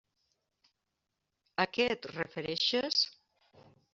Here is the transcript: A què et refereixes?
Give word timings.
A 1.65 1.67
què 1.77 1.87
et 1.97 2.09
refereixes? 2.13 3.03